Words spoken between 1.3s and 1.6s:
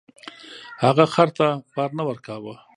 ته